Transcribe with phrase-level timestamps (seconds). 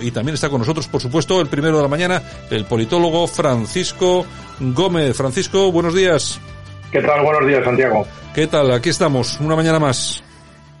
[0.00, 2.22] Y también está con nosotros, por supuesto, el primero de la mañana,
[2.52, 4.24] el politólogo Francisco
[4.60, 5.16] Gómez.
[5.16, 6.40] Francisco, buenos días.
[6.92, 7.24] ¿Qué tal?
[7.24, 8.06] Buenos días, Santiago.
[8.32, 8.70] ¿Qué tal?
[8.70, 10.22] Aquí estamos, una mañana más.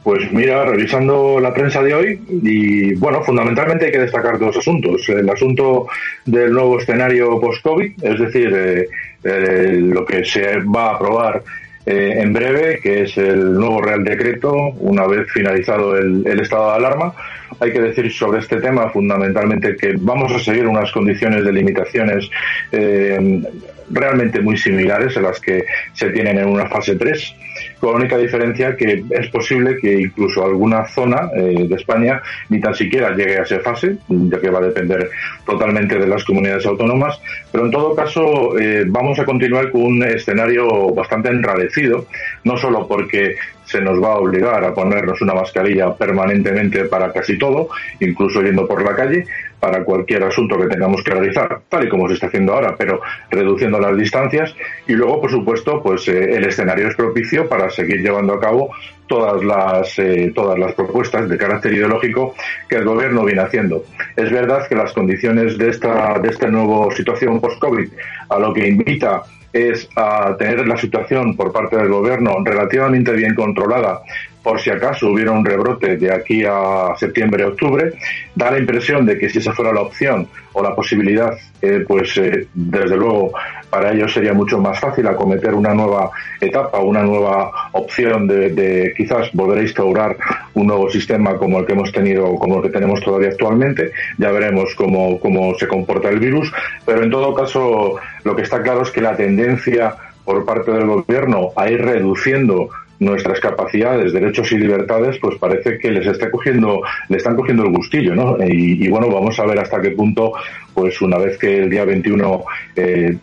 [0.04, 5.08] Pues mira, revisando la prensa de hoy, y bueno, fundamentalmente hay que destacar dos asuntos.
[5.08, 5.88] El asunto
[6.24, 8.88] del nuevo escenario post-COVID, es decir, eh,
[9.24, 11.42] eh, lo que se va a aprobar
[11.90, 16.76] eh, en breve, que es el nuevo Real Decreto, una vez finalizado el, estado de
[16.76, 17.14] alarma.
[17.60, 22.30] Hay que decir sobre este tema fundamentalmente que vamos a seguir unas condiciones de limitaciones
[22.72, 23.42] eh,
[23.88, 27.34] realmente muy similares a las que se tienen en una fase 3,
[27.80, 32.60] con la única diferencia que es posible que incluso alguna zona eh, de España ni
[32.60, 35.10] tan siquiera llegue a esa fase, ya que va a depender
[35.44, 40.02] totalmente de las comunidades autónomas, pero en todo caso eh, vamos a continuar con un
[40.02, 42.06] escenario bastante enradecido,
[42.44, 43.36] no solo porque
[43.68, 47.68] se nos va a obligar a ponernos una mascarilla permanentemente para casi todo,
[48.00, 49.26] incluso yendo por la calle,
[49.60, 53.00] para cualquier asunto que tengamos que realizar, tal y como se está haciendo ahora, pero
[53.30, 54.54] reduciendo las distancias.
[54.86, 58.70] Y luego, por supuesto, pues eh, el escenario es propicio para seguir llevando a cabo
[59.06, 62.34] todas las eh, todas las propuestas de carácter ideológico
[62.68, 63.84] que el gobierno viene haciendo.
[64.16, 67.88] Es verdad que las condiciones de esta de esta nueva situación post-COVID
[68.28, 73.34] a lo que invita es a tener la situación por parte del gobierno relativamente bien
[73.34, 74.02] controlada
[74.48, 77.92] por si acaso hubiera un rebrote de aquí a septiembre-octubre,
[78.34, 82.16] da la impresión de que si esa fuera la opción o la posibilidad, eh, pues
[82.16, 83.32] eh, desde luego
[83.68, 86.10] para ellos sería mucho más fácil acometer una nueva
[86.40, 90.16] etapa, una nueva opción de, quizás volver a instaurar
[90.54, 93.92] un nuevo sistema como el que hemos tenido, como el que tenemos todavía actualmente.
[94.16, 96.50] Ya veremos cómo, cómo se comporta el virus,
[96.86, 99.94] pero en todo caso lo que está claro es que la tendencia
[100.24, 102.70] por parte del gobierno a ir reduciendo
[103.00, 107.70] nuestras capacidades, derechos y libertades, pues parece que les está cogiendo, le están cogiendo el
[107.70, 108.36] gustillo, ¿no?
[108.44, 110.32] Y, y bueno, vamos a ver hasta qué punto,
[110.74, 112.44] pues una vez que el día 21
[112.76, 113.16] eh,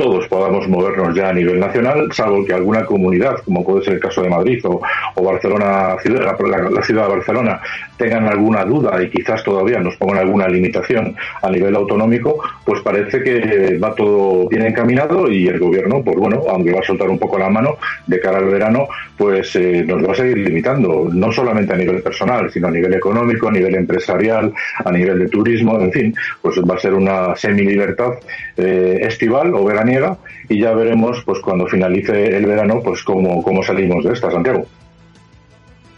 [0.00, 4.00] todos podamos movernos ya a nivel nacional, salvo que alguna comunidad, como puede ser el
[4.00, 4.80] caso de Madrid o,
[5.22, 7.60] Barcelona, ciudad, la, ciudad de Barcelona,
[8.00, 13.22] tengan alguna duda y quizás todavía nos pongan alguna limitación a nivel autonómico, pues parece
[13.22, 17.18] que va todo bien encaminado y el gobierno, pues bueno, aunque va a soltar un
[17.18, 18.88] poco la mano de cara al verano,
[19.18, 22.94] pues eh, nos va a seguir limitando, no solamente a nivel personal, sino a nivel
[22.94, 24.50] económico, a nivel empresarial,
[24.82, 28.12] a nivel de turismo, en fin, pues va a ser una semi-libertad
[28.56, 30.16] eh, estival o veraniega
[30.48, 34.66] y ya veremos pues cuando finalice el verano pues cómo, cómo salimos de esta, Santiago.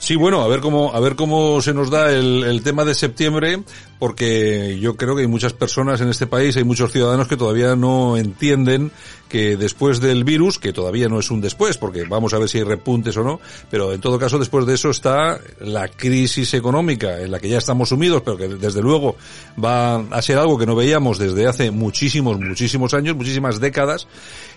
[0.03, 2.93] Sí, bueno, a ver cómo, a ver cómo se nos da el, el, tema de
[2.93, 3.63] septiembre,
[4.01, 7.77] porque yo creo que hay muchas personas en este país, hay muchos ciudadanos que todavía
[7.77, 8.91] no entienden
[9.33, 12.59] que después del virus, que todavía no es un después, porque vamos a ver si
[12.59, 13.41] hay repuntes o no,
[13.71, 17.57] pero en todo caso después de eso está la crisis económica en la que ya
[17.57, 19.17] estamos sumidos, pero que desde luego
[19.63, 24.07] va a ser algo que no veíamos desde hace muchísimos, muchísimos años, muchísimas décadas,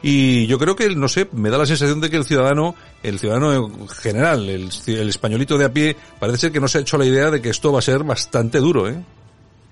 [0.02, 3.18] y yo creo que, no sé, me da la sensación de que el ciudadano, el
[3.18, 5.10] ciudadano en general, el, el
[5.46, 7.72] de a pie, parece ser que no se ha hecho la idea de que esto
[7.72, 8.96] va a ser bastante duro, ¿eh?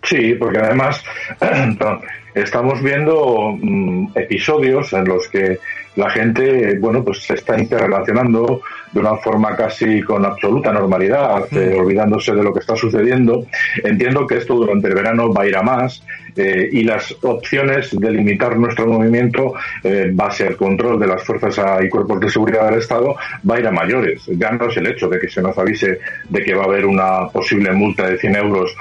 [0.04, 1.04] Sí, porque además
[2.34, 5.60] estamos viendo mm, episodios en los que
[5.96, 8.62] la gente, bueno, pues se está interrelacionando
[8.92, 13.46] de una forma casi con absoluta normalidad, eh, olvidándose de lo que está sucediendo.
[13.84, 16.04] Entiendo que esto durante el verano va a ir a más
[16.36, 21.60] eh, y las opciones de limitar nuestro movimiento eh, base al control de las fuerzas
[21.84, 23.16] y cuerpos de seguridad del Estado
[23.50, 24.24] va a ir a mayores.
[24.28, 26.00] Ya no es el hecho de que se nos avise
[26.30, 28.76] de que va a haber una posible multa de 100 euros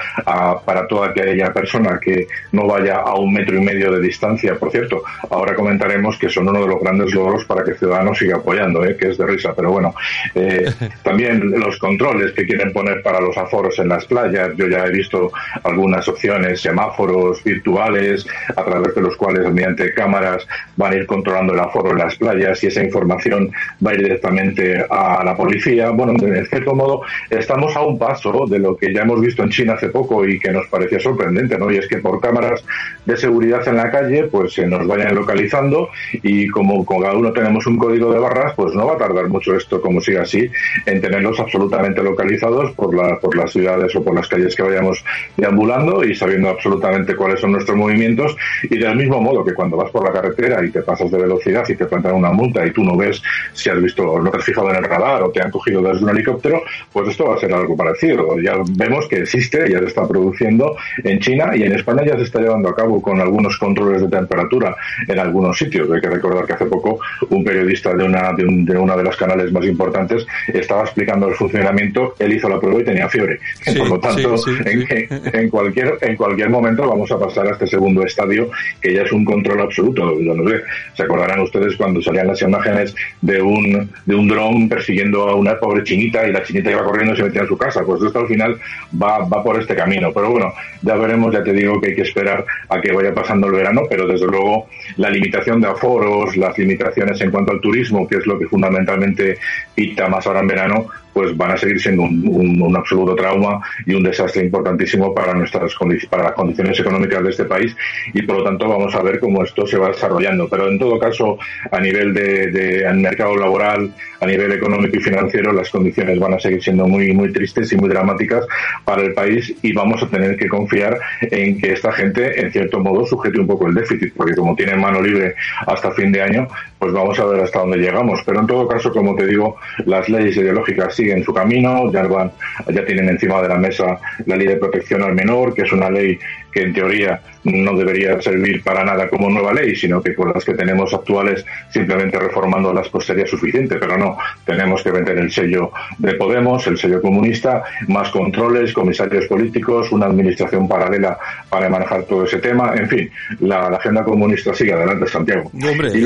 [0.65, 4.55] para toda aquella persona que no vaya a un metro y medio de distancia.
[4.55, 8.37] Por cierto, ahora comentaremos que son uno de los grandes logros para que Ciudadanos siga
[8.37, 9.95] apoyando, que es de risa, pero bueno,
[10.35, 10.71] eh,
[11.03, 14.51] también los controles que quieren poner para los aforos en las playas.
[14.57, 15.33] Yo ya he visto
[15.65, 20.47] algunas opciones, semáforos virtuales, a través de los cuales mediante cámaras
[20.77, 23.51] van a ir controlando el aforo en las playas y esa información
[23.85, 25.91] va a ir directamente a la policía.
[25.91, 29.51] Bueno, en cierto modo, estamos a un paso de lo que ya hemos visto en
[29.51, 31.71] China hace poco y que nos parecía sorprendente, ¿no?
[31.71, 32.65] Y es que por cámaras
[33.05, 35.89] de seguridad seguridad en la calle, pues se nos vayan localizando
[36.23, 39.57] y como cada uno tenemos un código de barras, pues no va a tardar mucho
[39.57, 40.51] esto, como sigue así,
[40.85, 45.03] en tenerlos absolutamente localizados por, la, por las ciudades o por las calles que vayamos
[45.37, 49.91] deambulando y sabiendo absolutamente cuáles son nuestros movimientos y del mismo modo que cuando vas
[49.91, 52.85] por la carretera y te pasas de velocidad y te plantan una multa y tú
[52.85, 53.23] no ves
[53.55, 56.05] si has visto, no te has fijado en el radar o te han cogido desde
[56.05, 56.63] un helicóptero,
[56.93, 58.39] pues esto va a ser algo parecido.
[58.41, 62.25] Ya vemos que existe, ya se está produciendo en China y en España ya se
[62.25, 64.77] está llevando a cabo con algunos controles de temperatura
[65.09, 65.91] en algunos sitios.
[65.91, 69.53] Hay que recordar que hace poco un periodista de una de, una de las canales
[69.53, 73.39] más importantes estaba explicando el funcionamiento, él hizo la prueba y tenía fiebre.
[73.79, 74.35] Por lo tanto,
[74.65, 79.13] en, cualquier en cualquier momento vamos a pasar a este segundo estadio que ya es
[79.13, 80.15] un control absoluto.
[80.21, 80.63] no sé,
[80.95, 85.59] se acordarán ustedes cuando salían las imágenes de un de un dron persiguiendo a una
[85.59, 87.83] pobre chinita y la chinita iba corriendo y se metía en su casa.
[87.85, 88.59] Pues esto al final
[89.01, 90.13] va, va por este camino.
[90.13, 90.53] Pero bueno,
[90.83, 93.83] ya veremos, ya te digo que hay que esperar a que vaya pasando el verano,
[93.89, 94.67] pero desde luego
[94.97, 99.39] la limitación de aforos, las limitaciones en cuanto al turismo, que es lo que fundamentalmente
[99.75, 104.03] pita más ahora en verano, pues van a seguir siendo un, absoluto trauma y un
[104.03, 105.75] desastre importantísimo para nuestras
[106.09, 107.77] para las condiciones económicas de este país
[108.15, 110.49] y por lo tanto vamos a ver cómo esto se va desarrollando.
[110.49, 111.39] Pero en todo caso,
[111.71, 116.39] a nivel de, de mercado laboral, a nivel económico y financiero, las condiciones van a
[116.39, 118.47] seguir siendo muy, muy tristes y muy dramáticas
[118.85, 122.79] para el país y vamos a tener que confiar en que esta gente, en cierto
[122.79, 125.35] modo, sujete un poco el déficit, porque como tienen mano libre
[125.67, 126.49] hasta fin de año,
[126.79, 128.21] pues vamos a ver hasta dónde llegamos.
[128.25, 129.57] Pero en todo caso, como te digo,
[129.87, 132.33] las leyes ideológicas siguen su camino, ya van,
[132.73, 135.91] ya tienen encima de la mesa la ley de protección al menor, que es una
[135.91, 136.19] ley
[136.53, 140.45] que en teoría no debería servir para nada como nueva ley, sino que con las
[140.45, 145.31] que tenemos actuales simplemente reformando las pues sería suficiente, pero no, tenemos que vender el
[145.31, 151.19] sello de Podemos, el sello comunista, más controles, comisarios políticos, una administración paralela
[151.49, 153.11] para manejar todo ese tema, en fin,
[153.41, 155.51] la, agenda comunista sigue adelante, Santiago.
[155.95, 156.05] y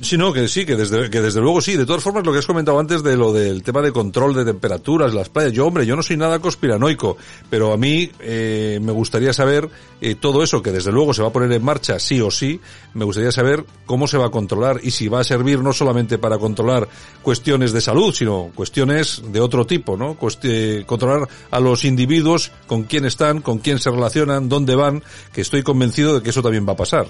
[0.00, 1.76] Sí, no, que sí, que desde, que desde luego sí.
[1.76, 4.44] De todas formas, lo que has comentado antes de lo del tema de control de
[4.44, 5.52] temperaturas, las playas.
[5.52, 7.16] Yo, hombre, yo no soy nada conspiranoico,
[7.48, 9.68] pero a mí eh, me gustaría saber
[10.00, 12.60] eh, todo eso, que desde luego se va a poner en marcha sí o sí.
[12.94, 16.18] Me gustaría saber cómo se va a controlar y si va a servir no solamente
[16.18, 16.88] para controlar
[17.22, 20.16] cuestiones de salud, sino cuestiones de otro tipo, ¿no?
[20.86, 25.62] controlar a los individuos, con quién están, con quién se relacionan, dónde van, que estoy
[25.62, 27.06] convencido de que eso también va a pasar.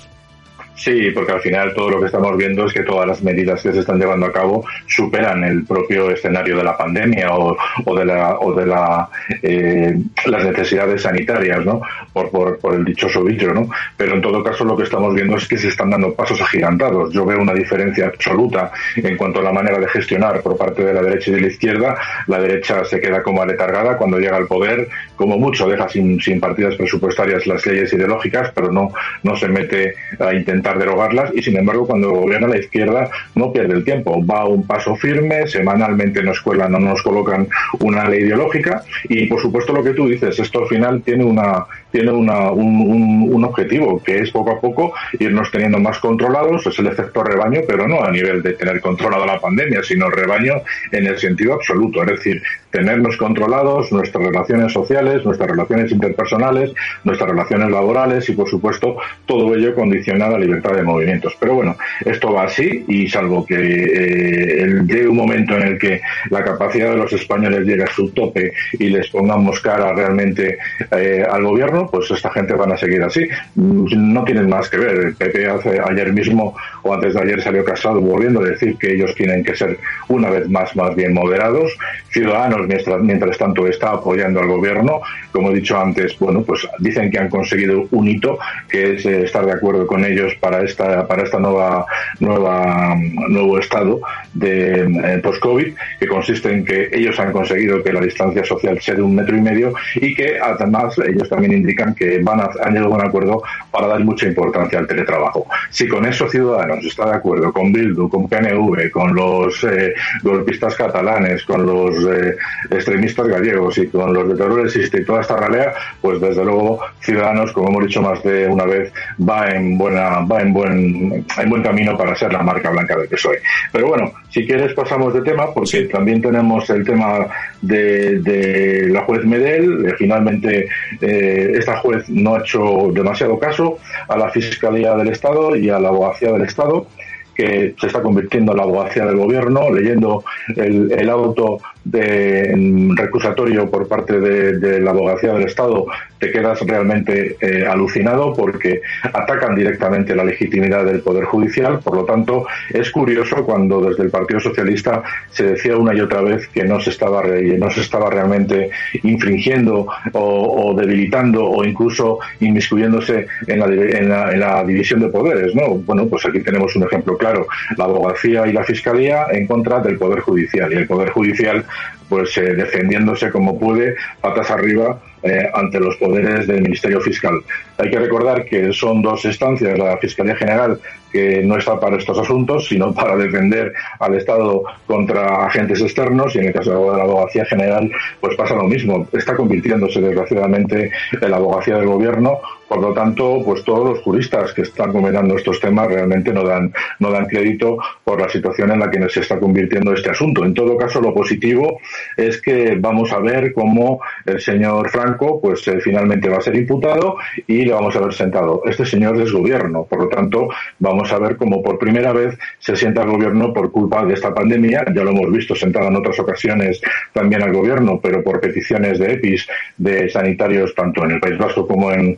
[0.74, 3.72] Sí, porque al final todo lo que estamos viendo es que todas las medidas que
[3.72, 7.56] se están llevando a cabo superan el propio escenario de la pandemia o,
[7.94, 9.08] de la o de la
[9.42, 9.94] eh,
[10.26, 11.82] las necesidades sanitarias, ¿no?
[12.12, 13.68] Por, por, el dichoso bicho, ¿no?
[13.96, 17.12] Pero en todo caso lo que estamos viendo es que se están dando pasos agigantados.
[17.12, 20.94] Yo veo una diferencia absoluta en cuanto a la manera de gestionar por parte de
[20.94, 21.96] la derecha y de la izquierda.
[22.26, 26.40] La derecha se queda como aletargada cuando llega al poder, como mucho deja sin, sin
[26.40, 31.86] partidas presupuestarias las leyes ideológicas, pero no se mete a intentar derogarlas y sin embargo
[31.86, 36.26] cuando gobierna la izquierda no pierde el tiempo, va a un paso firme, semanalmente en
[36.26, 37.48] la escuela no nos colocan
[37.80, 41.66] una ley ideológica y por supuesto lo que tú dices, esto al final tiene una
[41.92, 46.78] tiene una, un, un, objetivo que es poco a poco irnos teniendo más controlados, es
[46.78, 50.54] el efecto rebaño, pero no a nivel de tener controlada la pandemia, sino rebaño
[50.90, 52.42] en el sentido absoluto, es decir,
[52.72, 56.72] tenernos controlados nuestras relaciones sociales, nuestras relaciones interpersonales,
[57.04, 58.96] nuestras relaciones laborales y por supuesto
[59.26, 61.36] todo ello condiciona la libertad de movimientos.
[61.38, 66.00] Pero bueno, esto va así y salvo que eh, llegue un momento en el que
[66.30, 70.58] la capacidad de los españoles llegue a su tope y les pongamos cara realmente
[70.90, 73.28] eh, al gobierno, pues esta gente van a seguir así.
[73.54, 74.92] No tienen más que ver.
[74.92, 78.92] El PP hace, ayer mismo o antes de ayer salió casado volviendo a decir que
[78.92, 81.76] ellos tienen que ser una vez más más bien moderados.
[82.10, 85.00] Ciudadanos, mientras, mientras tanto, está apoyando al gobierno.
[85.30, 89.24] Como he dicho antes, bueno, pues dicen que han conseguido un hito, que es eh,
[89.24, 91.86] estar de acuerdo con ellos para esta, para esta nueva,
[92.20, 92.94] nueva,
[93.28, 94.00] nuevo estado
[94.34, 98.94] de eh, post-COVID, que consiste en que ellos han conseguido que la distancia social sea
[98.94, 102.74] de un metro y medio y que además ellos también indican que van a, han
[102.74, 105.46] llegado a un acuerdo para dar mucha importancia al teletrabajo.
[105.70, 110.76] Si con eso Ciudadanos está de acuerdo con Bildu, con PNV, con los eh, golpistas
[110.76, 112.36] catalanes, con los eh,
[112.70, 114.42] extremistas gallegos y con los de
[114.74, 118.92] y toda esta ralea, pues desde luego Ciudadanos, como hemos dicho más de una vez,
[119.18, 123.08] va en buena, va en buen, en buen camino para ser la marca blanca del
[123.08, 123.40] PSOE.
[123.72, 127.26] Pero bueno, si quieres pasamos de tema, porque también tenemos el tema
[127.60, 129.86] de, la juez Medel.
[129.86, 130.68] Eh, finalmente,
[131.00, 135.88] esta juez no ha hecho demasiado caso a la Fiscalía del Estado y a la
[135.88, 136.86] Abogacía del Estado
[137.34, 140.24] que se está convirtiendo en la abogacía del gobierno, leyendo
[140.56, 145.86] el, auto de recusatorio por parte de, la abogacía del Estado,
[146.18, 151.80] te quedas realmente eh, alucinado porque atacan directamente la legitimidad del Poder Judicial.
[151.80, 156.20] Por lo tanto, es curioso cuando desde el Partido Socialista se decía una y otra
[156.22, 158.70] vez que no se estaba, no se estaba realmente
[159.02, 165.54] infringiendo o, debilitando o incluso inmiscuyéndose en la, en la, división de poderes.
[165.54, 165.74] ¿no?
[165.74, 167.46] Bueno, pues aquí tenemos un ejemplo claro.
[167.76, 170.72] La abogacía y la fiscalía en contra del Poder Judicial.
[170.72, 171.64] Y el Poder Judicial
[172.08, 177.40] pues eh, defendiéndose como puede, patas arriba, eh, ante los poderes del Ministerio Fiscal.
[177.78, 180.78] Hay que recordar que son dos instancias, la Fiscalía General,
[181.12, 186.40] que no está para estos asuntos, sino para defender al Estado contra agentes externos, y
[186.40, 189.06] en el caso de la Abogacía General, pues pasa lo mismo.
[189.12, 192.40] Está convirtiéndose, desgraciadamente, en la abogacía del gobierno
[192.72, 196.72] por lo tanto, pues todos los juristas que están comentando estos temas realmente no dan,
[197.00, 200.42] no dan crédito por la situación en la que se está convirtiendo este asunto.
[200.42, 201.80] En todo caso, lo positivo
[202.16, 206.56] es que vamos a ver cómo el señor Franco, pues eh, finalmente va a ser
[206.56, 208.62] imputado y le vamos a ver sentado.
[208.64, 210.48] Este señor es gobierno, por lo tanto,
[210.78, 214.32] vamos a ver cómo por primera vez se sienta el gobierno por culpa de esta
[214.32, 214.86] pandemia.
[214.94, 216.80] Ya lo hemos visto sentado en otras ocasiones
[217.12, 221.66] también al gobierno, pero por peticiones de EPIs, de sanitarios, tanto en el País Vasco
[221.66, 222.16] como en,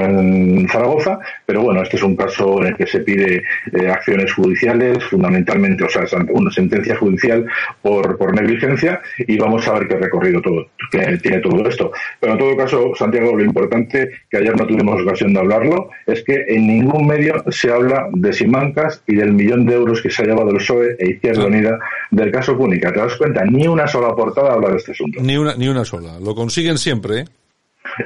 [0.00, 4.32] en Zaragoza, pero bueno, este es un caso en el que se pide eh, acciones
[4.32, 7.46] judiciales, fundamentalmente, o sea, una sentencia judicial
[7.82, 11.92] por, por negligencia y vamos a ver qué recorrido todo, que tiene todo esto.
[12.20, 16.22] Pero en todo caso, Santiago, lo importante, que ayer no tuvimos ocasión de hablarlo, es
[16.24, 20.22] que en ningún medio se habla de Simancas y del millón de euros que se
[20.22, 21.78] ha llevado el PSOE e Izquierda Unida
[22.10, 22.92] del caso Púnica.
[22.92, 23.44] ¿Te das cuenta?
[23.44, 25.20] Ni una sola portada habla de este asunto.
[25.22, 26.18] Ni una, ni una sola.
[26.20, 27.24] Lo consiguen siempre, ¿eh?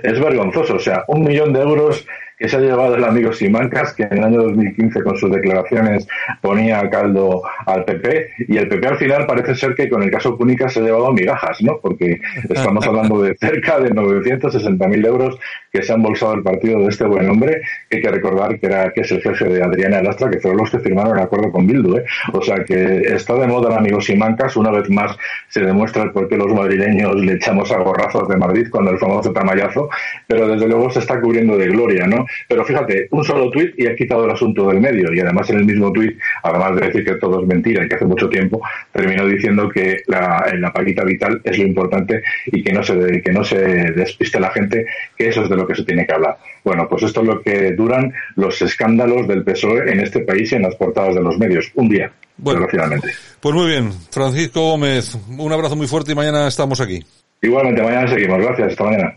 [0.02, 0.76] Es vergonzoso.
[0.76, 2.07] O sea, un millón de euros
[2.38, 6.07] que se ha llevado el amigo Simancas, que en el año 2015 con sus declaraciones
[6.40, 10.37] ponía caldo al PP, y el PP al final parece ser que con el caso
[10.37, 11.78] Púnica se ha llevado migajas, ¿no?
[11.83, 15.38] Porque estamos hablando de cerca de 960.000 euros
[15.73, 18.66] que se han bolsado el partido de este buen hombre, que hay que recordar que
[18.66, 21.50] era que es el jefe de Adriana Lastra, que fueron los que firmaron el acuerdo
[21.50, 22.04] con Bildu, ¿eh?
[22.33, 25.16] O sea que está de moda el amigo Simancas, una vez más
[25.49, 28.99] se demuestra el por qué los madrileños le echamos a gorrazos de Madrid cuando el
[28.99, 29.88] famoso tamallazo,
[30.26, 32.28] pero desde luego se está cubriendo de gloria, ¿no?
[32.49, 35.13] Pero fíjate, un solo tuit y ha quitado el asunto del medio.
[35.13, 37.95] Y además en el mismo tuit, además de decir que todo es mentira y que
[37.95, 38.61] hace mucho tiempo,
[38.93, 43.33] terminó diciendo que la, la paguita vital es lo importante y que no se que
[43.33, 43.59] no se
[43.93, 46.37] despiste la gente, que eso es de lo que se tiene que hablar.
[46.65, 50.57] Bueno, pues esto es lo que duran los escándalos del PSOE en este país y
[50.57, 51.71] en las portadas de los medios.
[51.75, 53.09] Un día, bueno, desgraciadamente.
[53.41, 57.03] Pues muy bien, Francisco Gómez, un abrazo muy fuerte y mañana estamos aquí.
[57.41, 58.39] Igualmente, mañana seguimos.
[58.39, 59.17] Gracias, hasta mañana.